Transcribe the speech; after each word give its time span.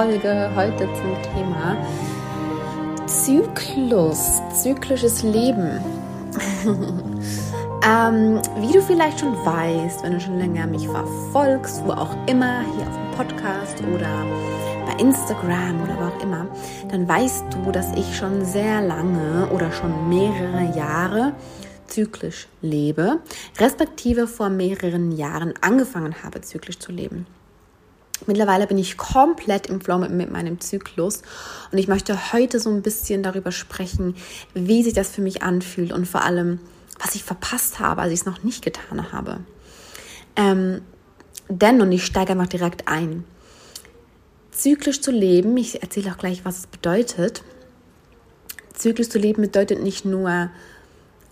Podcast-Folge 0.00 0.50
heute 0.56 0.88
zum 0.94 1.14
Thema 1.34 1.76
Zyklus, 3.06 4.40
zyklisches 4.62 5.22
Leben. 5.22 5.78
ähm, 7.86 8.40
wie 8.60 8.72
du 8.72 8.80
vielleicht 8.80 9.20
schon 9.20 9.34
weißt, 9.44 10.02
wenn 10.02 10.12
du 10.12 10.20
schon 10.20 10.38
länger 10.38 10.66
mich 10.66 10.88
verfolgst, 10.88 11.82
wo 11.84 11.92
auch 11.92 12.16
immer, 12.26 12.62
hier 12.62 12.86
auf 12.88 12.96
dem 12.96 13.10
Podcast 13.14 13.82
oder 13.94 14.24
bei 14.86 14.98
Instagram 14.98 15.82
oder 15.82 15.98
wo 15.98 16.04
auch 16.04 16.22
immer, 16.22 16.46
dann 16.90 17.06
weißt 17.06 17.44
du, 17.50 17.70
dass 17.70 17.92
ich 17.94 18.16
schon 18.16 18.42
sehr 18.42 18.80
lange 18.80 19.48
oder 19.50 19.70
schon 19.70 20.08
mehrere 20.08 20.74
Jahre 20.74 21.34
zyklisch 21.88 22.48
lebe, 22.62 23.18
respektive 23.58 24.26
vor 24.26 24.48
mehreren 24.48 25.12
Jahren 25.12 25.52
angefangen 25.60 26.14
habe, 26.22 26.40
zyklisch 26.40 26.78
zu 26.78 26.90
leben. 26.90 27.26
Mittlerweile 28.26 28.66
bin 28.66 28.78
ich 28.78 28.96
komplett 28.96 29.66
im 29.66 29.80
Flow 29.80 29.98
mit, 29.98 30.10
mit, 30.10 30.30
meinem 30.30 30.60
Zyklus 30.60 31.22
und 31.72 31.78
ich 31.78 31.88
möchte 31.88 32.32
heute 32.32 32.60
so 32.60 32.70
ein 32.70 32.82
bisschen 32.82 33.22
darüber 33.22 33.52
sprechen, 33.52 34.14
wie 34.54 34.82
sich 34.82 34.92
das 34.92 35.10
für 35.10 35.22
mich 35.22 35.42
anfühlt 35.42 35.92
und 35.92 36.06
vor 36.06 36.22
allem, 36.22 36.60
was 36.98 37.14
ich 37.14 37.24
verpasst 37.24 37.80
habe, 37.80 38.02
als 38.02 38.12
ich 38.12 38.20
es 38.20 38.26
noch 38.26 38.42
nicht 38.42 38.62
getan 38.62 39.12
habe. 39.12 39.40
Ähm, 40.36 40.82
denn, 41.48 41.80
und 41.80 41.90
ich 41.92 42.04
steige 42.04 42.32
einfach 42.32 42.46
direkt 42.46 42.88
ein, 42.88 43.24
zyklisch 44.52 45.00
zu 45.00 45.10
leben, 45.10 45.56
ich 45.56 45.82
erzähle 45.82 46.12
auch 46.12 46.18
gleich, 46.18 46.44
was 46.44 46.58
es 46.58 46.66
bedeutet. 46.66 47.42
Zyklisch 48.74 49.08
zu 49.08 49.18
leben 49.18 49.42
bedeutet 49.42 49.82
nicht 49.82 50.04
nur 50.04 50.50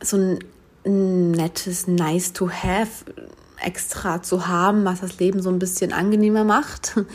so 0.02 0.16
ein 0.16 1.30
nettes 1.30 1.86
Nice 1.86 2.32
to 2.32 2.50
have 2.50 3.04
extra 3.62 4.22
zu 4.22 4.46
haben, 4.48 4.84
was 4.84 5.00
das 5.00 5.18
Leben 5.18 5.42
so 5.42 5.50
ein 5.50 5.58
bisschen 5.58 5.92
angenehmer 5.92 6.44
macht. 6.44 6.94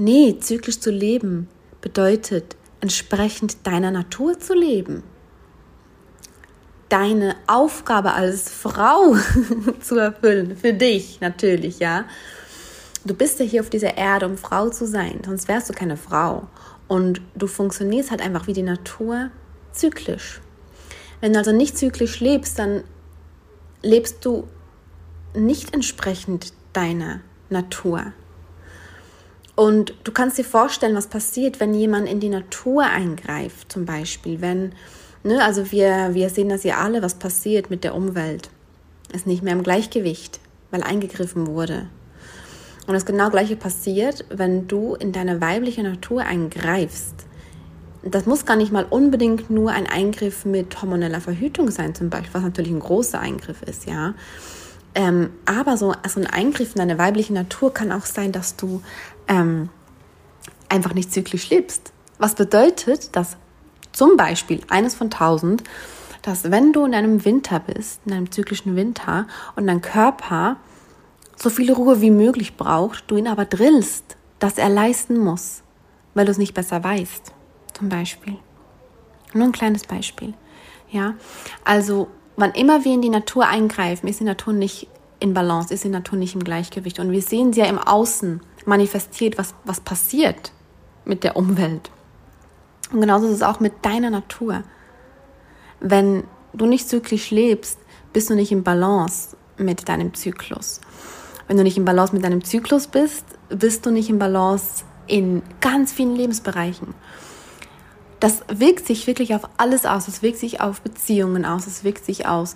Nee, 0.00 0.36
zyklisch 0.38 0.78
zu 0.78 0.92
leben 0.92 1.48
bedeutet 1.80 2.54
entsprechend 2.80 3.66
deiner 3.66 3.90
Natur 3.90 4.38
zu 4.38 4.54
leben. 4.54 5.02
Deine 6.88 7.34
Aufgabe 7.48 8.12
als 8.12 8.48
Frau 8.48 9.16
zu 9.80 9.96
erfüllen, 9.96 10.56
für 10.56 10.72
dich 10.72 11.20
natürlich, 11.20 11.80
ja. 11.80 12.04
Du 13.04 13.12
bist 13.12 13.40
ja 13.40 13.44
hier 13.44 13.60
auf 13.60 13.70
dieser 13.70 13.96
Erde, 13.96 14.26
um 14.26 14.38
Frau 14.38 14.70
zu 14.70 14.86
sein, 14.86 15.20
sonst 15.26 15.48
wärst 15.48 15.68
du 15.68 15.72
keine 15.72 15.96
Frau. 15.96 16.46
Und 16.86 17.20
du 17.34 17.48
funktionierst 17.48 18.12
halt 18.12 18.22
einfach 18.22 18.46
wie 18.46 18.52
die 18.52 18.62
Natur 18.62 19.30
zyklisch. 19.72 20.40
Wenn 21.20 21.32
du 21.32 21.40
also 21.40 21.52
nicht 21.52 21.76
zyklisch 21.76 22.20
lebst, 22.20 22.58
dann 22.58 22.84
lebst 23.82 24.24
du 24.24 24.46
nicht 25.34 25.74
entsprechend 25.74 26.52
deiner 26.72 27.20
Natur. 27.50 28.12
Und 29.56 29.94
du 30.04 30.12
kannst 30.12 30.38
dir 30.38 30.44
vorstellen, 30.44 30.94
was 30.94 31.08
passiert, 31.08 31.58
wenn 31.58 31.74
jemand 31.74 32.08
in 32.08 32.20
die 32.20 32.28
Natur 32.28 32.84
eingreift, 32.84 33.72
zum 33.72 33.84
Beispiel. 33.84 34.40
Wenn, 34.40 34.72
ne, 35.24 35.42
also 35.42 35.72
wir, 35.72 36.10
wir 36.14 36.30
sehen 36.30 36.48
das 36.48 36.62
ja 36.62 36.78
alle, 36.78 37.02
was 37.02 37.14
passiert 37.14 37.68
mit 37.68 37.82
der 37.82 37.94
Umwelt. 37.94 38.50
Ist 39.12 39.26
nicht 39.26 39.42
mehr 39.42 39.54
im 39.54 39.62
Gleichgewicht, 39.62 40.38
weil 40.70 40.82
eingegriffen 40.82 41.48
wurde. 41.48 41.88
Und 42.86 42.94
das 42.94 43.04
genau 43.04 43.30
gleiche 43.30 43.56
passiert, 43.56 44.24
wenn 44.30 44.68
du 44.68 44.94
in 44.94 45.12
deine 45.12 45.40
weibliche 45.40 45.82
Natur 45.82 46.22
eingreifst 46.22 47.28
das 48.02 48.26
muss 48.26 48.46
gar 48.46 48.56
nicht 48.56 48.72
mal 48.72 48.86
unbedingt 48.88 49.50
nur 49.50 49.72
ein 49.72 49.86
Eingriff 49.86 50.44
mit 50.44 50.80
hormoneller 50.80 51.20
Verhütung 51.20 51.70
sein, 51.70 51.94
zum 51.94 52.10
Beispiel, 52.10 52.34
was 52.34 52.42
natürlich 52.42 52.70
ein 52.70 52.80
großer 52.80 53.20
Eingriff 53.20 53.62
ist, 53.62 53.86
ja. 53.86 54.14
Ähm, 54.94 55.30
aber 55.44 55.76
so 55.76 55.94
also 56.02 56.20
ein 56.20 56.26
Eingriff 56.26 56.74
in 56.74 56.78
deine 56.78 56.98
weibliche 56.98 57.32
Natur 57.32 57.72
kann 57.72 57.92
auch 57.92 58.06
sein, 58.06 58.32
dass 58.32 58.56
du 58.56 58.82
ähm, 59.28 59.68
einfach 60.68 60.94
nicht 60.94 61.12
zyklisch 61.12 61.50
lebst. 61.50 61.92
Was 62.18 62.34
bedeutet, 62.34 63.14
dass 63.14 63.36
zum 63.92 64.16
Beispiel 64.16 64.60
eines 64.68 64.94
von 64.94 65.10
tausend, 65.10 65.62
dass 66.22 66.50
wenn 66.50 66.72
du 66.72 66.84
in 66.84 66.94
einem 66.94 67.24
Winter 67.24 67.60
bist, 67.60 68.00
in 68.06 68.12
einem 68.12 68.30
zyklischen 68.30 68.76
Winter 68.76 69.26
und 69.56 69.66
dein 69.66 69.80
Körper 69.80 70.56
so 71.36 71.50
viel 71.50 71.72
Ruhe 71.72 72.00
wie 72.00 72.10
möglich 72.10 72.56
braucht, 72.56 73.10
du 73.10 73.16
ihn 73.16 73.28
aber 73.28 73.44
drillst, 73.44 74.16
dass 74.38 74.58
er 74.58 74.68
leisten 74.68 75.18
muss, 75.18 75.62
weil 76.14 76.24
du 76.24 76.32
es 76.32 76.38
nicht 76.38 76.54
besser 76.54 76.82
weißt 76.82 77.32
zum 77.74 77.88
Beispiel. 77.88 78.36
Nur 79.34 79.44
ein 79.44 79.52
kleines 79.52 79.84
Beispiel. 79.84 80.34
Ja, 80.90 81.14
also 81.64 82.08
wann 82.38 82.52
immer 82.52 82.84
wir 82.84 82.94
in 82.94 83.02
die 83.02 83.08
Natur 83.08 83.46
eingreifen, 83.46 84.06
ist 84.06 84.20
die 84.20 84.24
Natur 84.24 84.52
nicht 84.52 84.86
in 85.18 85.34
Balance, 85.34 85.74
ist 85.74 85.82
die 85.82 85.88
Natur 85.88 86.16
nicht 86.18 86.34
im 86.34 86.44
Gleichgewicht. 86.44 87.00
Und 87.00 87.10
wir 87.10 87.20
sehen 87.20 87.52
sie 87.52 87.60
ja 87.60 87.66
im 87.66 87.78
Außen 87.78 88.40
manifestiert, 88.64 89.36
was, 89.36 89.54
was 89.64 89.80
passiert 89.80 90.52
mit 91.04 91.24
der 91.24 91.36
Umwelt. 91.36 91.90
Und 92.92 93.00
genauso 93.00 93.26
ist 93.26 93.34
es 93.34 93.42
auch 93.42 93.58
mit 93.58 93.84
deiner 93.84 94.10
Natur. 94.10 94.62
Wenn 95.80 96.24
du 96.52 96.66
nicht 96.66 96.88
zyklisch 96.88 97.32
lebst, 97.32 97.80
bist 98.12 98.30
du 98.30 98.34
nicht 98.34 98.52
im 98.52 98.62
Balance 98.62 99.36
mit 99.56 99.88
deinem 99.88 100.14
Zyklus. 100.14 100.80
Wenn 101.48 101.56
du 101.56 101.64
nicht 101.64 101.76
im 101.76 101.84
Balance 101.84 102.14
mit 102.14 102.22
deinem 102.22 102.44
Zyklus 102.44 102.86
bist, 102.86 103.24
bist 103.48 103.84
du 103.84 103.90
nicht 103.90 104.10
im 104.10 104.20
Balance 104.20 104.84
in 105.08 105.42
ganz 105.60 105.92
vielen 105.92 106.14
Lebensbereichen 106.14 106.94
das 108.20 108.42
wirkt 108.48 108.86
sich 108.86 109.06
wirklich 109.06 109.34
auf 109.34 109.42
alles 109.56 109.86
aus. 109.86 110.08
Es 110.08 110.22
wirkt 110.22 110.38
sich 110.38 110.60
auf 110.60 110.80
Beziehungen 110.80 111.44
aus. 111.44 111.66
Es 111.66 111.84
wirkt 111.84 112.04
sich 112.04 112.26
aus. 112.26 112.54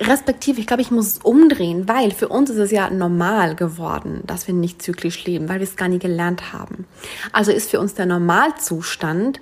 Respektive, 0.00 0.60
ich 0.60 0.66
glaube, 0.66 0.82
ich 0.82 0.90
muss 0.90 1.06
es 1.06 1.18
umdrehen, 1.18 1.88
weil 1.88 2.10
für 2.10 2.28
uns 2.28 2.50
ist 2.50 2.58
es 2.58 2.70
ja 2.70 2.90
normal 2.90 3.54
geworden, 3.54 4.22
dass 4.26 4.46
wir 4.46 4.54
nicht 4.54 4.82
zyklisch 4.82 5.24
leben, 5.24 5.48
weil 5.48 5.60
wir 5.60 5.66
es 5.66 5.76
gar 5.76 5.88
nie 5.88 5.98
gelernt 5.98 6.52
haben. 6.52 6.86
Also 7.32 7.52
ist 7.52 7.70
für 7.70 7.80
uns 7.80 7.94
der 7.94 8.06
Normalzustand, 8.06 9.40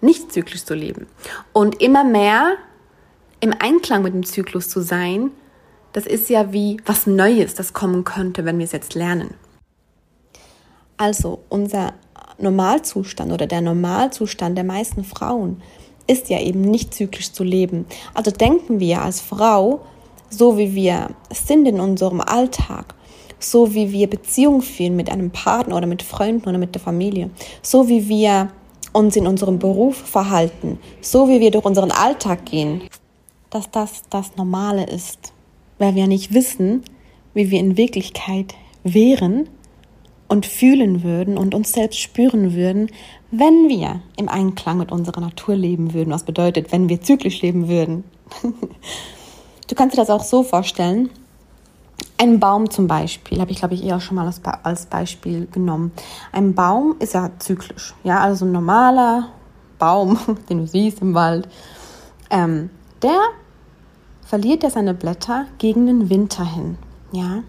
nicht 0.00 0.32
zyklisch 0.32 0.64
zu 0.64 0.74
leben. 0.74 1.06
Und 1.52 1.80
immer 1.80 2.04
mehr 2.04 2.56
im 3.40 3.54
Einklang 3.58 4.02
mit 4.02 4.14
dem 4.14 4.24
Zyklus 4.24 4.68
zu 4.68 4.80
sein, 4.80 5.30
das 5.92 6.06
ist 6.06 6.28
ja 6.28 6.52
wie 6.52 6.78
was 6.84 7.06
Neues, 7.06 7.54
das 7.54 7.72
kommen 7.72 8.04
könnte, 8.04 8.44
wenn 8.44 8.58
wir 8.58 8.64
es 8.64 8.72
jetzt 8.72 8.94
lernen. 8.94 9.34
Also 10.96 11.44
unser 11.48 11.94
Normalzustand 12.38 13.32
oder 13.32 13.46
der 13.46 13.60
Normalzustand 13.60 14.56
der 14.56 14.64
meisten 14.64 15.04
Frauen 15.04 15.60
ist 16.06 16.30
ja 16.30 16.40
eben 16.40 16.62
nicht 16.62 16.94
zyklisch 16.94 17.32
zu 17.32 17.44
leben. 17.44 17.86
Also 18.14 18.30
denken 18.30 18.80
wir 18.80 19.02
als 19.02 19.20
Frau, 19.20 19.80
so 20.30 20.56
wie 20.56 20.74
wir 20.74 21.10
sind 21.32 21.66
in 21.66 21.80
unserem 21.80 22.20
Alltag, 22.20 22.94
so 23.38 23.74
wie 23.74 23.92
wir 23.92 24.08
Beziehungen 24.08 24.62
führen 24.62 24.96
mit 24.96 25.10
einem 25.10 25.30
Partner 25.30 25.76
oder 25.76 25.86
mit 25.86 26.02
Freunden 26.02 26.48
oder 26.48 26.58
mit 26.58 26.74
der 26.74 26.82
Familie, 26.82 27.30
so 27.62 27.88
wie 27.88 28.08
wir 28.08 28.50
uns 28.92 29.16
in 29.16 29.26
unserem 29.26 29.58
Beruf 29.58 29.96
verhalten, 29.96 30.78
so 31.00 31.28
wie 31.28 31.40
wir 31.40 31.50
durch 31.50 31.64
unseren 31.64 31.90
Alltag 31.90 32.46
gehen, 32.46 32.82
dass 33.50 33.70
das 33.70 34.02
das 34.10 34.36
Normale 34.36 34.86
ist, 34.86 35.32
weil 35.78 35.94
wir 35.94 36.06
nicht 36.06 36.32
wissen, 36.32 36.82
wie 37.34 37.50
wir 37.50 37.60
in 37.60 37.76
Wirklichkeit 37.76 38.54
wären 38.82 39.48
und 40.28 40.46
fühlen 40.46 41.02
würden 41.02 41.38
und 41.38 41.54
uns 41.54 41.72
selbst 41.72 41.98
spüren 41.98 42.54
würden, 42.54 42.90
wenn 43.30 43.68
wir 43.68 44.00
im 44.16 44.28
Einklang 44.28 44.78
mit 44.78 44.92
unserer 44.92 45.20
Natur 45.20 45.56
leben 45.56 45.94
würden. 45.94 46.12
Was 46.12 46.22
bedeutet, 46.22 46.70
wenn 46.70 46.88
wir 46.88 47.00
zyklisch 47.00 47.42
leben 47.42 47.68
würden? 47.68 48.04
du 48.42 49.74
kannst 49.74 49.96
dir 49.96 50.00
das 50.00 50.10
auch 50.10 50.22
so 50.22 50.42
vorstellen. 50.42 51.10
Ein 52.20 52.40
Baum 52.40 52.70
zum 52.70 52.88
Beispiel, 52.88 53.40
habe 53.40 53.52
ich 53.52 53.58
glaube 53.58 53.74
ich 53.74 53.84
eher 53.84 54.00
schon 54.00 54.16
mal 54.16 54.30
als, 54.62 54.86
Beispiel 54.86 55.46
genommen. 55.46 55.92
Ein 56.32 56.54
Baum 56.54 56.96
ist 56.98 57.14
ja 57.14 57.30
zyklisch, 57.38 57.94
ja, 58.02 58.20
also 58.20 58.44
ein 58.44 58.52
normaler 58.52 59.28
Baum, 59.78 60.18
den 60.48 60.58
du 60.58 60.66
siehst 60.66 61.00
im 61.00 61.14
Wald, 61.14 61.48
ähm, 62.30 62.70
der 63.02 63.20
verliert 64.22 64.62
ja 64.62 64.70
seine 64.70 64.94
Blätter 64.94 65.46
gegen 65.58 65.86
den 65.86 66.10
Winter 66.10 66.44
hin, 66.44 66.76
ja. 67.12 67.42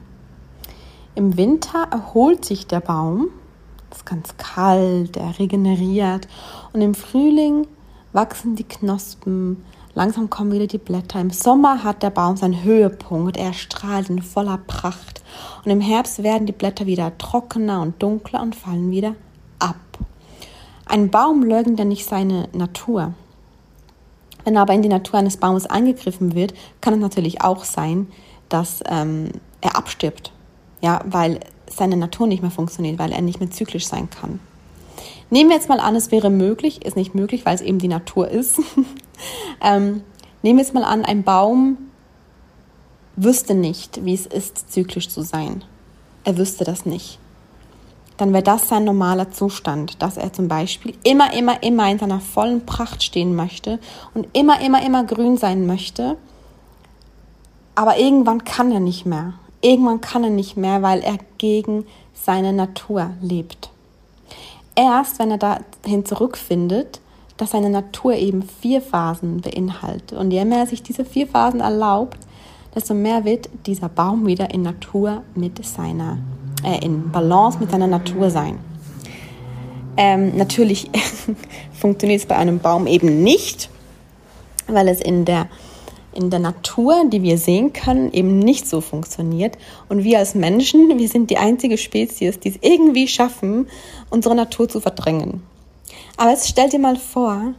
Im 1.20 1.36
Winter 1.36 1.86
erholt 1.92 2.46
sich 2.46 2.66
der 2.66 2.80
Baum, 2.80 3.28
ist 3.92 4.06
ganz 4.06 4.38
kalt, 4.38 5.18
er 5.18 5.38
regeneriert 5.38 6.30
und 6.72 6.80
im 6.80 6.96
Frühling 6.96 7.68
wachsen 8.14 8.56
die 8.56 8.64
Knospen, 8.64 9.66
langsam 9.96 10.30
kommen 10.30 10.54
wieder 10.54 10.68
die 10.68 10.78
Blätter. 10.78 11.20
Im 11.20 11.30
Sommer 11.32 11.84
hat 11.84 12.04
der 12.04 12.10
Baum 12.10 12.38
seinen 12.38 12.64
Höhepunkt, 12.64 13.36
er 13.36 13.52
strahlt 13.52 14.10
in 14.10 14.22
voller 14.22 14.60
Pracht 14.66 15.22
und 15.66 15.72
im 15.72 15.82
Herbst 15.82 16.24
werden 16.24 16.46
die 16.46 16.54
Blätter 16.54 16.86
wieder 16.86 17.18
trockener 17.18 17.82
und 17.82 18.02
dunkler 18.02 18.42
und 18.42 18.56
fallen 18.56 18.90
wieder 18.90 19.14
ab. 19.60 19.76
Ein 20.86 21.12
Baum 21.12 21.44
leugnet 21.44 21.80
ja 21.80 21.84
nicht 21.84 22.06
seine 22.06 22.48
Natur. 22.54 23.14
Wenn 24.46 24.56
aber 24.56 24.74
in 24.74 24.84
die 24.84 24.88
Natur 24.88 25.20
eines 25.20 25.36
Baumes 25.36 25.66
eingegriffen 25.66 26.34
wird, 26.34 26.54
kann 26.80 26.94
es 26.94 27.02
natürlich 27.02 27.42
auch 27.42 27.66
sein, 27.66 28.08
dass 28.48 28.82
ähm, 28.88 29.34
er 29.60 29.76
abstirbt 29.76 30.32
ja, 30.82 31.02
weil 31.06 31.40
seine 31.68 31.98
Natur 31.98 32.28
nicht 32.28 32.42
mehr 32.42 32.52
funktioniert, 32.52 33.00
weil 33.00 33.12
er 33.12 33.22
nicht 33.22 33.40
mehr 33.40 33.52
zyklisch 33.52 33.88
sein 33.88 34.10
kann. 34.10 34.40
Nehmen 35.30 35.50
wir 35.50 35.58
jetzt 35.58 35.70
mal 35.70 35.80
an, 35.80 35.96
es 35.96 36.12
wäre 36.12 36.30
möglich, 36.30 36.86
ist 36.86 36.96
nicht 36.96 37.14
möglich, 37.14 37.46
weil 37.46 37.56
es 37.56 37.62
eben 37.62 37.80
die 37.80 37.88
Natur 37.88 38.30
ist. 38.30 38.60
ähm, 39.62 40.02
nehmen 40.42 40.58
wir 40.58 40.64
jetzt 40.64 40.74
mal 40.74 40.84
an, 40.84 41.06
ein 41.06 41.24
Baum 41.24 41.78
wüsste 43.16 43.54
nicht, 43.54 44.06
wie 44.06 44.14
es 44.14 44.26
ist, 44.26 44.72
zyklisch 44.72 45.10
zu 45.10 45.22
sein, 45.22 45.64
er 46.24 46.38
wüsste 46.38 46.64
das 46.64 46.86
nicht, 46.86 47.20
dann 48.20 48.34
wäre 48.34 48.44
das 48.44 48.68
sein 48.68 48.84
normaler 48.84 49.32
Zustand, 49.32 50.02
dass 50.02 50.18
er 50.18 50.34
zum 50.34 50.48
Beispiel 50.48 50.94
immer, 51.04 51.34
immer, 51.34 51.62
immer 51.64 51.90
in 51.90 52.00
seiner 52.00 52.20
vollen 52.20 52.66
Pracht 52.66 53.04
stehen 53.04 53.36
möchte 53.36 53.80
und 54.14 54.28
immer, 54.34 54.62
immer, 54.62 54.86
immer 54.86 55.04
grün 55.06 55.38
sein 55.38 55.66
möchte. 55.66 56.18
Aber 57.76 57.98
irgendwann 57.98 58.44
kann 58.44 58.74
er 58.74 58.82
nicht 58.82 59.06
mehr. 59.06 59.36
Irgendwann 59.62 60.02
kann 60.02 60.24
er 60.24 60.30
nicht 60.30 60.58
mehr, 60.58 60.82
weil 60.82 61.02
er 61.02 61.18
gegen 61.38 61.86
seine 62.14 62.54
Natur 62.54 63.12
lebt. 63.22 63.70
Erst 64.76 65.20
wenn 65.20 65.32
er 65.32 65.38
dahin 65.38 66.06
zurückfindet, 66.06 67.02
dass 67.38 67.52
seine 67.52 67.70
Natur 67.70 68.14
eben 68.14 68.44
vier 68.44 68.82
Phasen 68.82 69.42
beinhaltet. 69.42 70.18
Und 70.18 70.32
je 70.32 70.44
mehr 70.46 70.60
er 70.60 70.68
sich 70.68 70.84
diese 70.84 71.06
vier 71.06 71.28
Phasen 71.28 71.62
erlaubt, 71.62 72.18
desto 72.76 72.94
mehr 72.94 73.26
wird 73.26 73.50
dieser 73.66 73.90
Baum 73.90 74.26
wieder 74.26 74.54
in 74.54 74.62
Natur 74.62 75.24
mit 75.36 75.66
seiner, 75.66 76.18
äh, 76.64 76.84
in 76.86 77.12
Balance 77.12 77.60
mit 77.60 77.72
seiner 77.72 77.88
Natur 77.88 78.30
sein. 78.30 78.60
Ähm, 79.98 80.38
natürlich 80.38 80.90
funktioniert 81.74 82.22
es 82.22 82.28
bei 82.28 82.36
einem 82.36 82.60
Baum 82.60 82.88
eben 82.88 83.24
nicht, 83.24 83.70
weil 84.68 84.88
es 84.88 85.02
in 85.02 85.26
der, 85.26 85.48
in 86.14 86.30
der 86.30 86.40
Natur, 86.40 87.06
die 87.08 87.22
wir 87.22 87.38
sehen 87.38 87.74
können, 87.74 88.12
eben 88.12 88.40
nicht 88.40 88.68
so 88.68 88.82
funktioniert. 88.82 89.58
Und 89.90 90.04
wir 90.04 90.20
als 90.20 90.36
Menschen, 90.36 90.98
wir 90.98 91.08
sind 91.08 91.30
die 91.30 91.38
einzige 91.38 91.78
Spezies, 91.78 92.40
die 92.40 92.50
es 92.50 92.60
irgendwie 92.62 93.08
schaffen, 93.08 93.68
unsere 94.10 94.36
Natur 94.36 94.68
zu 94.68 94.82
verdrängen. 94.82 95.44
Aber 96.18 96.32
jetzt 96.32 96.48
stell 96.48 96.70
dir 96.70 96.80
mal 96.80 96.98
vor, 96.98 97.54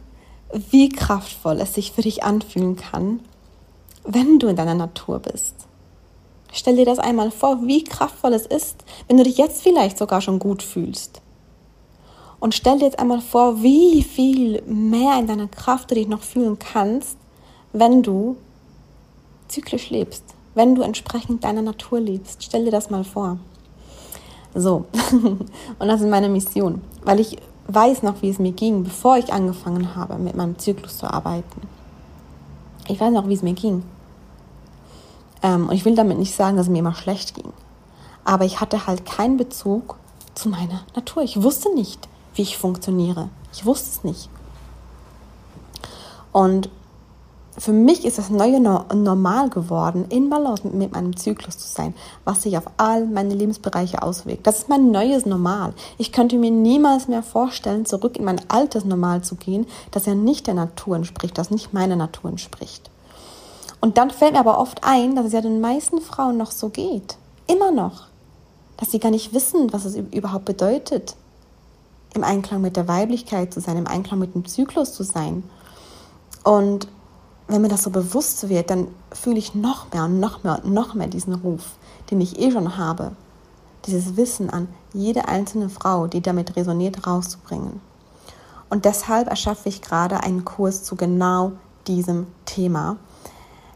wie 0.69 0.89
kraftvoll 0.89 1.59
es 1.61 1.73
sich 1.73 1.91
für 1.91 2.01
dich 2.01 2.23
anfühlen 2.23 2.75
kann, 2.75 3.21
wenn 4.03 4.39
du 4.39 4.47
in 4.47 4.55
deiner 4.55 4.75
Natur 4.75 5.19
bist. 5.19 5.55
Stell 6.51 6.75
dir 6.75 6.85
das 6.85 6.99
einmal 6.99 7.31
vor, 7.31 7.65
wie 7.65 7.83
kraftvoll 7.83 8.33
es 8.33 8.45
ist, 8.45 8.83
wenn 9.07 9.17
du 9.17 9.23
dich 9.23 9.37
jetzt 9.37 9.61
vielleicht 9.61 9.97
sogar 9.97 10.21
schon 10.21 10.39
gut 10.39 10.61
fühlst. 10.61 11.21
Und 12.41 12.55
stell 12.55 12.79
dir 12.79 12.85
jetzt 12.85 12.99
einmal 12.99 13.21
vor, 13.21 13.63
wie 13.63 14.03
viel 14.03 14.61
mehr 14.63 15.17
in 15.19 15.27
deiner 15.27 15.47
Kraft 15.47 15.91
du 15.91 15.95
dich 15.95 16.07
noch 16.07 16.23
fühlen 16.23 16.57
kannst, 16.59 17.17
wenn 17.73 18.03
du 18.03 18.37
zyklisch 19.47 19.89
lebst, 19.89 20.23
wenn 20.55 20.75
du 20.75 20.81
entsprechend 20.81 21.43
deiner 21.43 21.61
Natur 21.61 21.99
lebst. 21.99 22.43
Stell 22.43 22.65
dir 22.65 22.71
das 22.71 22.89
mal 22.89 23.03
vor. 23.03 23.37
So, 24.53 24.85
und 25.11 25.87
das 25.87 26.01
ist 26.01 26.09
meine 26.09 26.29
Mission, 26.29 26.81
weil 27.03 27.19
ich 27.19 27.37
weiß 27.67 28.03
noch, 28.03 28.21
wie 28.21 28.29
es 28.29 28.39
mir 28.39 28.51
ging, 28.51 28.83
bevor 28.83 29.17
ich 29.17 29.31
angefangen 29.31 29.95
habe, 29.95 30.17
mit 30.17 30.35
meinem 30.35 30.57
Zyklus 30.59 30.97
zu 30.97 31.11
arbeiten. 31.11 31.61
Ich 32.87 32.99
weiß 32.99 33.13
noch, 33.13 33.29
wie 33.29 33.33
es 33.33 33.43
mir 33.43 33.53
ging. 33.53 33.83
Ähm, 35.41 35.69
und 35.69 35.75
ich 35.75 35.85
will 35.85 35.95
damit 35.95 36.17
nicht 36.17 36.35
sagen, 36.35 36.57
dass 36.57 36.65
es 36.65 36.71
mir 36.71 36.79
immer 36.79 36.95
schlecht 36.95 37.33
ging. 37.33 37.53
Aber 38.25 38.43
ich 38.43 38.59
hatte 38.59 38.87
halt 38.87 39.05
keinen 39.05 39.37
Bezug 39.37 39.95
zu 40.35 40.49
meiner 40.49 40.81
Natur. 40.95 41.23
Ich 41.23 41.41
wusste 41.41 41.73
nicht, 41.73 42.09
wie 42.35 42.41
ich 42.41 42.57
funktioniere. 42.57 43.29
Ich 43.53 43.65
wusste 43.65 43.89
es 43.89 44.03
nicht. 44.03 44.29
Und 46.33 46.69
für 47.57 47.73
mich 47.73 48.05
ist 48.05 48.17
das 48.17 48.29
neue 48.29 48.61
Normal 48.61 49.49
geworden, 49.49 50.05
in 50.09 50.29
Balance 50.29 50.65
mit 50.67 50.93
meinem 50.93 51.17
Zyklus 51.17 51.57
zu 51.57 51.67
sein, 51.67 51.93
was 52.23 52.43
sich 52.43 52.57
auf 52.57 52.63
all 52.77 53.05
meine 53.05 53.33
Lebensbereiche 53.33 54.01
auswirkt. 54.01 54.47
Das 54.47 54.59
ist 54.59 54.69
mein 54.69 54.91
neues 54.91 55.25
Normal. 55.25 55.73
Ich 55.97 56.13
könnte 56.13 56.37
mir 56.37 56.51
niemals 56.51 57.09
mehr 57.09 57.23
vorstellen, 57.23 57.85
zurück 57.85 58.17
in 58.17 58.23
mein 58.23 58.41
altes 58.49 58.85
Normal 58.85 59.23
zu 59.23 59.35
gehen, 59.35 59.67
das 59.91 60.05
ja 60.05 60.15
nicht 60.15 60.47
der 60.47 60.53
Natur 60.53 60.95
entspricht, 60.95 61.37
das 61.37 61.51
nicht 61.51 61.73
meiner 61.73 61.97
Natur 61.97 62.29
entspricht. 62.29 62.89
Und 63.81 63.97
dann 63.97 64.11
fällt 64.11 64.33
mir 64.33 64.39
aber 64.39 64.57
oft 64.57 64.83
ein, 64.83 65.15
dass 65.15 65.25
es 65.25 65.33
ja 65.33 65.41
den 65.41 65.59
meisten 65.59 65.99
Frauen 65.99 66.37
noch 66.37 66.51
so 66.51 66.69
geht. 66.69 67.17
Immer 67.47 67.71
noch. 67.71 68.03
Dass 68.77 68.91
sie 68.91 68.99
gar 68.99 69.11
nicht 69.11 69.33
wissen, 69.33 69.73
was 69.73 69.85
es 69.85 69.95
überhaupt 69.95 70.45
bedeutet, 70.45 71.15
im 72.13 72.23
Einklang 72.23 72.61
mit 72.61 72.77
der 72.77 72.87
Weiblichkeit 72.87 73.53
zu 73.53 73.59
sein, 73.59 73.77
im 73.77 73.87
Einklang 73.87 74.19
mit 74.19 74.35
dem 74.35 74.45
Zyklus 74.45 74.93
zu 74.93 75.03
sein. 75.03 75.43
Und 76.43 76.87
wenn 77.51 77.61
mir 77.61 77.69
das 77.69 77.83
so 77.83 77.89
bewusst 77.89 78.49
wird, 78.49 78.69
dann 78.69 78.87
fühle 79.11 79.37
ich 79.37 79.55
noch 79.55 79.91
mehr 79.91 80.05
und 80.05 80.19
noch 80.19 80.43
mehr 80.43 80.61
und 80.63 80.73
noch 80.73 80.93
mehr 80.93 81.07
diesen 81.07 81.33
Ruf, 81.33 81.63
den 82.09 82.21
ich 82.21 82.39
eh 82.39 82.51
schon 82.51 82.77
habe. 82.77 83.11
Dieses 83.85 84.15
Wissen 84.15 84.49
an 84.49 84.67
jede 84.93 85.27
einzelne 85.27 85.69
Frau, 85.69 86.07
die 86.07 86.21
damit 86.21 86.55
resoniert, 86.55 87.07
rauszubringen. 87.07 87.81
Und 88.69 88.85
deshalb 88.85 89.27
erschaffe 89.27 89.69
ich 89.69 89.81
gerade 89.81 90.21
einen 90.21 90.45
Kurs 90.45 90.83
zu 90.83 90.95
genau 90.95 91.53
diesem 91.87 92.27
Thema. 92.45 92.97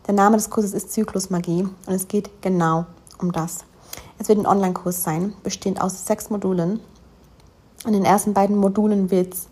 Der 0.07 0.13
Name 0.13 0.37
des 0.37 0.49
Kurses 0.49 0.73
ist 0.73 0.91
Zyklusmagie 0.91 1.63
und 1.63 1.93
es 1.93 2.07
geht 2.07 2.41
genau 2.41 2.85
um 3.19 3.31
das. 3.31 3.59
Es 4.19 4.29
wird 4.29 4.39
ein 4.39 4.45
Online-Kurs 4.45 5.03
sein, 5.03 5.33
bestehend 5.43 5.81
aus 5.81 6.05
sechs 6.05 6.29
Modulen. 6.29 6.79
In 7.85 7.93
den 7.93 8.05
ersten 8.05 8.33
beiden 8.33 8.55
Modulen 8.55 9.11
wird 9.11 9.33
es 9.33 9.47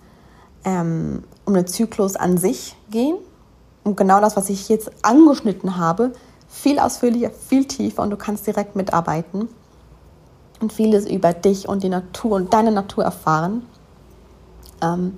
ähm, 0.63 1.23
um 1.45 1.53
den 1.55 1.67
Zyklus 1.67 2.15
an 2.15 2.37
sich 2.37 2.75
gehen, 2.89 3.17
um 3.83 3.95
genau 3.95 4.21
das, 4.21 4.35
was 4.35 4.49
ich 4.49 4.69
jetzt 4.69 4.91
angeschnitten 5.01 5.77
habe, 5.77 6.13
viel 6.49 6.79
ausführlicher, 6.79 7.31
viel 7.31 7.65
tiefer 7.65 8.03
und 8.03 8.09
du 8.09 8.17
kannst 8.17 8.47
direkt 8.47 8.75
mitarbeiten 8.75 9.49
und 10.59 10.71
vieles 10.71 11.05
über 11.05 11.33
dich 11.33 11.67
und 11.67 11.83
die 11.83 11.89
Natur 11.89 12.33
und 12.33 12.53
deine 12.53 12.71
Natur 12.71 13.03
erfahren. 13.03 13.65
Ähm, 14.81 15.13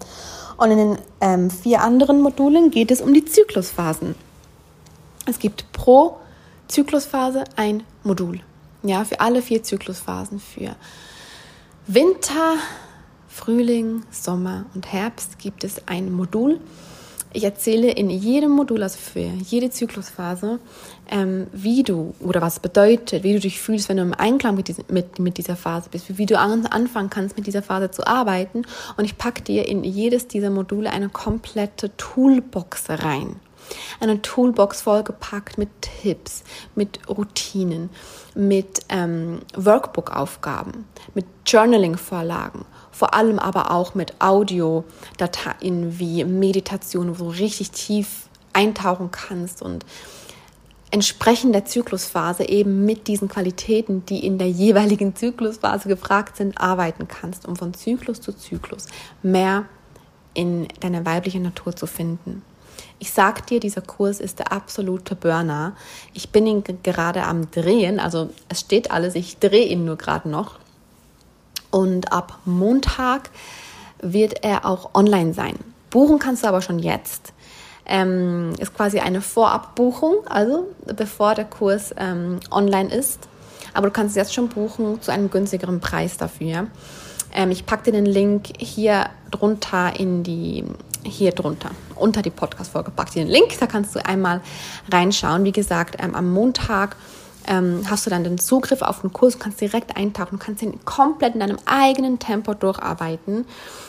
und 0.58 0.72
in 0.72 0.78
den 0.78 0.98
ähm, 1.22 1.50
vier 1.50 1.82
anderen 1.82 2.22
Modulen 2.22 2.72
geht 2.72 2.92
es 2.92 3.02
um 3.02 3.14
die 3.14 3.26
Zyklusphasen. 3.26 4.16
Es 5.26 5.40
gibt 5.40 5.72
pro 5.74 6.18
Zyklusphase 6.68 7.44
ein 7.56 7.84
Modul. 8.04 8.40
Ja, 8.84 9.04
für 9.04 9.20
alle 9.20 9.42
vier 9.42 9.64
Zyklusphasen. 9.64 10.40
Für 10.40 10.76
Winter, 11.88 12.56
Frühling, 13.28 14.04
Sommer 14.12 14.66
und 14.74 14.92
Herbst 14.92 15.40
gibt 15.40 15.64
es 15.64 15.88
ein 15.88 16.12
Modul. 16.12 16.60
Ich 17.36 17.44
erzähle 17.44 17.92
in 17.92 18.10
jedem 18.10 18.52
Modul, 18.52 18.82
also 18.82 18.98
für 18.98 19.20
jede 19.20 19.70
Zyklusphase, 19.70 20.60
ähm, 21.12 21.48
wie 21.52 21.84
du 21.84 22.16
oder 22.22 22.42
was 22.42 22.62
bedeutet, 22.62 23.24
wie 23.24 23.34
du 23.34 23.42
dich 23.42 23.60
fühlst, 23.60 23.90
wenn 23.90 23.98
du 23.98 24.04
im 24.04 24.14
Einklang 24.14 24.56
mit, 24.56 24.70
diesem, 24.70 24.86
mit, 24.88 25.20
mit 25.20 25.38
dieser 25.38 25.58
Phase 25.58 25.90
bist, 25.92 26.18
wie 26.18 26.26
du 26.26 26.40
an, 26.40 26.66
anfangen 26.66 27.10
kannst, 27.10 27.36
mit 27.36 27.46
dieser 27.46 27.62
Phase 27.62 27.92
zu 27.92 28.08
arbeiten. 28.08 28.62
Und 28.96 29.04
ich 29.04 29.18
packe 29.18 29.42
dir 29.42 29.68
in 29.68 29.84
jedes 29.84 30.30
dieser 30.30 30.50
Module 30.50 30.90
eine 30.92 31.10
komplette 31.10 31.96
Toolbox 31.98 32.86
rein 32.90 33.36
eine 34.00 34.22
Toolbox 34.22 34.82
vollgepackt 34.82 35.58
mit 35.58 35.70
Tipps, 35.82 36.44
mit 36.76 37.00
Routinen, 37.10 37.90
mit 38.36 38.82
ähm, 38.90 39.40
Workbook-Aufgaben, 39.56 40.86
mit 41.16 41.26
Journaling-Vorlagen, 41.48 42.64
vor 42.96 43.14
allem 43.14 43.40
aber 43.40 43.72
auch 43.72 43.94
mit 43.94 44.22
Audio-Dateien 44.22 46.00
wie 46.00 46.24
Meditation, 46.24 47.20
wo 47.20 47.26
du 47.26 47.30
richtig 47.32 47.72
tief 47.72 48.30
eintauchen 48.54 49.12
kannst 49.12 49.62
und 49.62 49.86
entsprechend 50.92 51.54
der 51.54 51.66
Zyklusphase 51.66 52.48
eben 52.48 52.86
mit 52.86 53.10
diesen 53.10 53.28
Qualitäten, 53.28 54.06
die 54.06 54.26
in 54.26 54.38
der 54.38 54.50
jeweiligen 54.50 55.14
Zyklusphase 55.14 55.90
gefragt 55.90 56.38
sind, 56.38 56.58
arbeiten 56.58 57.10
kannst, 57.10 57.46
um 57.46 57.58
von 57.58 57.74
Zyklus 57.74 58.22
zu 58.22 58.32
Zyklus 58.32 58.88
mehr 59.22 59.66
in 60.34 60.70
deiner 60.80 61.06
weiblichen 61.06 61.44
Natur 61.44 61.76
zu 61.76 61.88
finden. 61.88 62.44
Ich 63.00 63.12
sag 63.12 63.46
dir, 63.48 63.60
dieser 63.60 63.82
Kurs 63.82 64.22
ist 64.22 64.40
der 64.40 64.54
absolute 64.54 65.18
Burner. 65.18 65.76
Ich 66.14 66.30
bin 66.30 66.48
ihn 66.48 66.64
gerade 66.82 67.24
am 67.24 67.52
Drehen, 67.52 68.00
also 68.00 68.30
es 68.48 68.62
steht 68.62 68.90
alles, 68.90 69.16
ich 69.16 69.38
drehe 69.40 69.68
ihn 69.68 69.84
nur 69.84 69.98
gerade 69.98 70.30
noch. 70.30 70.60
Und 71.76 72.14
ab 72.14 72.40
Montag 72.46 73.30
wird 74.00 74.46
er 74.46 74.66
auch 74.66 74.92
online 74.94 75.34
sein. 75.34 75.60
Buchen 75.90 76.20
kannst 76.20 76.46
du 76.46 76.48
aber 76.48 76.62
schon 76.62 76.80
jetzt. 76.80 77.34
Ähm, 77.86 78.54
ist 78.60 78.74
quasi 78.74 79.00
eine 79.00 79.20
Vorabbuchung, 79.20 80.26
also 80.26 80.68
bevor 80.96 81.36
der 81.36 81.44
Kurs 81.44 81.94
ähm, 81.98 82.40
online 82.50 82.96
ist. 82.96 83.28
Aber 83.74 83.88
du 83.88 83.94
kannst 83.94 84.16
jetzt 84.16 84.34
schon 84.34 84.48
buchen 84.48 85.02
zu 85.02 85.12
einem 85.12 85.30
günstigeren 85.30 85.82
Preis 85.82 86.16
dafür. 86.16 86.68
Ähm, 87.34 87.52
ich 87.52 87.66
packe 87.66 87.92
dir 87.92 87.92
den 87.92 88.06
Link 88.06 88.54
hier 88.58 89.10
drunter 89.32 90.00
in 90.00 90.24
die 90.24 90.64
hier 91.04 91.34
drunter 91.34 91.72
unter 91.96 92.22
die 92.22 92.30
Podcast-Folge 92.30 92.92
packe 92.92 93.10
ich 93.10 93.16
den 93.16 93.28
Link, 93.28 93.60
da 93.60 93.68
kannst 93.68 93.96
du 93.96 94.06
einmal 94.06 94.40
reinschauen. 94.90 95.44
Wie 95.44 95.52
gesagt, 95.52 95.98
ähm, 96.00 96.16
am 96.16 96.32
Montag 96.32 96.96
ähm, 97.48 97.84
hast 97.90 98.06
du 98.06 98.10
dann 98.10 98.24
den 98.24 98.38
Zugriff 98.38 98.82
auf 98.82 99.02
den 99.02 99.14
Kurs 99.14 99.36
und 99.36 99.42
kannst 99.42 99.62
direkt 99.62 99.98
eintauchen. 99.98 100.40
Kannst 100.40 100.62
ihn 100.62 100.84
komplett 100.86 101.34
in 101.34 101.40
deinem 101.40 101.58
eigenen 101.66 102.20
Tempo 102.20 102.54
durcharbeiten. 102.54 103.46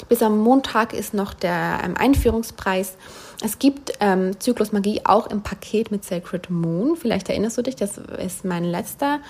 Bis 0.08 0.22
am 0.22 0.38
Montag 0.38 0.92
ist 0.92 1.14
noch 1.14 1.34
der 1.34 1.80
ähm, 1.84 1.96
Einführungspreis. 1.96 2.96
Es 3.42 3.58
gibt 3.58 3.92
ähm, 4.00 4.38
Zyklus 4.40 4.72
Magie 4.72 5.02
auch 5.04 5.26
im 5.28 5.42
Paket 5.42 5.90
mit 5.90 6.04
Sacred 6.04 6.50
Moon. 6.50 6.96
Vielleicht 6.96 7.28
erinnerst 7.28 7.58
du 7.58 7.62
dich, 7.62 7.76
das 7.76 7.98
ist 7.98 8.44
mein 8.44 8.64
letzter 8.64 9.20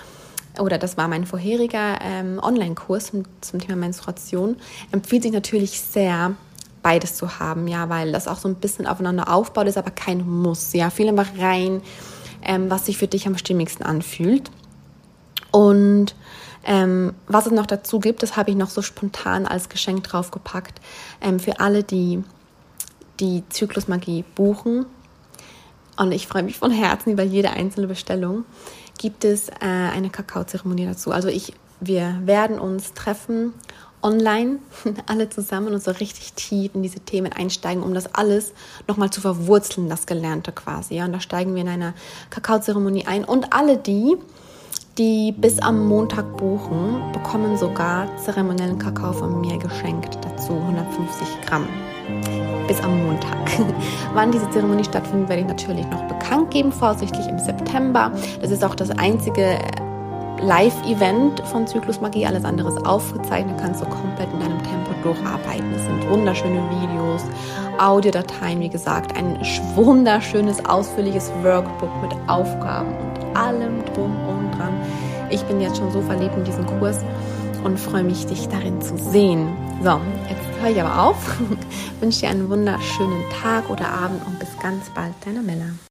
oder 0.59 0.79
das 0.79 0.97
war 0.97 1.09
mein 1.09 1.27
vorheriger 1.27 1.99
ähm, 2.01 2.41
Online-Kurs 2.43 3.13
zum 3.41 3.61
Thema 3.61 3.77
Menstruation. 3.77 4.57
Empfiehlt 4.91 5.25
sich 5.25 5.33
natürlich 5.33 5.81
sehr, 5.81 6.35
beides 6.83 7.17
zu 7.17 7.41
haben, 7.41 7.67
ja, 7.67 7.89
weil 7.89 8.13
das 8.13 8.29
auch 8.29 8.39
so 8.39 8.49
ein 8.49 8.55
bisschen 8.55 8.87
aufeinander 8.87 9.33
aufbaut, 9.33 9.67
ist 9.67 9.77
aber 9.77 9.91
kein 9.91 10.25
Muss, 10.25 10.73
ja. 10.73 10.89
Viele 10.91 11.13
machen 11.13 11.41
rein 11.41 11.83
ähm, 12.43 12.71
was 12.71 12.87
sich 12.87 12.99
für 12.99 13.07
dich 13.07 13.27
am 13.27 13.37
stimmigsten 13.37 13.85
anfühlt. 13.85 14.51
Und 15.51 16.15
ähm, 16.65 17.15
was 17.29 17.47
es 17.47 17.53
noch 17.53 17.67
dazu 17.67 18.01
gibt, 18.01 18.23
das 18.23 18.37
habe 18.37 18.51
ich 18.51 18.57
noch 18.57 18.71
so 18.71 18.83
spontan 18.83 19.47
als 19.47 19.69
Geschenk 19.69 20.03
draufgepackt. 20.05 20.81
Ähm, 21.21 21.39
für 21.39 21.61
alle, 21.61 21.83
die 21.83 22.23
die 23.21 23.45
Zyklusmagie 23.49 24.25
buchen, 24.35 24.87
und 25.97 26.13
ich 26.13 26.27
freue 26.27 26.43
mich 26.43 26.59
von 26.59 26.71
Herzen 26.71 27.13
über 27.13 27.23
jede 27.23 27.51
einzelne 27.51 27.87
Bestellung, 27.87 28.45
gibt 28.99 29.25
es 29.25 29.49
äh, 29.49 29.55
eine 29.61 30.11
Kakaozeremonie 30.11 30.87
dazu. 30.87 31.11
Also 31.11 31.29
ich, 31.29 31.55
wir 31.81 32.21
werden 32.25 32.59
uns 32.59 32.93
treffen 32.93 33.55
online, 34.03 34.59
alle 35.07 35.29
zusammen 35.29 35.75
und 35.75 35.83
so 35.83 35.91
richtig 35.91 36.33
tief 36.35 36.75
in 36.75 36.83
diese 36.83 37.01
Themen 37.01 37.33
einsteigen, 37.33 37.83
um 37.83 37.95
das 37.95 38.15
alles 38.15 38.53
nochmal 38.87 39.11
zu 39.11 39.21
verwurzeln, 39.21 39.89
das 39.89 40.07
Gelernte 40.07 40.53
quasi. 40.53 40.95
Ja? 40.95 41.05
Und 41.05 41.13
da 41.13 41.21
steigen 41.21 41.55
wir 41.55 41.63
in 41.63 41.69
einer 41.69 41.95
Kakaozeremonie 42.31 43.07
ein. 43.07 43.25
Und 43.25 43.53
alle 43.53 43.77
die, 43.77 44.17
die 44.99 45.33
bis 45.33 45.59
am 45.59 45.87
Montag 45.87 46.37
buchen, 46.37 47.13
bekommen 47.13 47.59
sogar 47.59 48.09
zeremoniellen 48.17 48.79
Kakao 48.79 49.13
von 49.13 49.41
mir 49.41 49.59
geschenkt 49.59 50.19
dazu, 50.23 50.53
150 50.53 51.29
Gramm. 51.47 51.67
Bis 52.67 52.81
am 52.81 53.05
Montag. 53.05 53.37
Wann 54.15 54.33
diese 54.33 54.49
Zeremonie 54.51 54.85
stattfindet, 54.85 55.29
werde 55.29 55.43
ich 55.43 55.49
natürlich 55.49 55.87
noch 55.87 56.03
bekannt 56.05 56.51
geben, 56.51 56.73
voraussichtlich 56.73 57.27
im 57.29 57.39
September. 57.39 58.13
Das 58.41 58.51
ist 58.51 58.65
auch 58.65 58.75
das 58.75 58.91
einzige 58.91 59.59
Live-Event 60.41 61.41
von 61.47 61.67
Zyklus 61.67 62.01
Magie. 62.01 62.27
Alles 62.27 62.45
andere 62.45 62.69
ist 62.69 62.87
aufgezeichnet, 62.87 63.57
kannst 63.61 63.81
du 63.81 63.87
komplett 63.87 64.33
in 64.33 64.41
deinem 64.41 64.63
Tempo 64.63 64.93
durcharbeiten. 65.03 65.73
Es 65.75 65.83
sind 65.83 66.09
wunderschöne 66.11 66.63
Videos, 66.71 67.23
Audiodateien, 67.79 68.61
wie 68.61 68.69
gesagt, 68.69 69.17
ein 69.17 69.39
wunderschönes, 69.75 70.65
ausführliches 70.65 71.31
Workbook 71.43 71.91
mit 72.03 72.13
Aufgaben 72.29 72.89
und 72.89 73.37
allem 73.37 73.85
drum 73.95 74.15
und 74.29 74.51
dran. 74.53 74.75
Ich 75.31 75.43
bin 75.45 75.61
jetzt 75.61 75.79
schon 75.79 75.91
so 75.91 76.01
verliebt 76.03 76.37
in 76.37 76.45
diesen 76.45 76.67
Kurs 76.67 77.01
und 77.65 77.79
freue 77.79 78.05
mich, 78.05 78.27
dich 78.27 78.49
darin 78.49 78.81
zu 78.81 78.97
sehen. 78.97 79.49
So, 79.83 80.01
jetzt 80.29 80.61
höre 80.61 80.71
ich 80.71 80.81
aber 80.81 81.09
auf. 81.09 81.17
wünsche 82.01 82.21
dir 82.21 82.29
einen 82.29 82.49
wunderschönen 82.49 83.25
Tag 83.43 83.69
oder 83.71 83.89
Abend 83.89 84.25
und 84.27 84.39
bis 84.39 84.49
ganz 84.63 84.91
bald, 84.91 85.15
deine 85.25 85.41
Mella. 85.41 85.77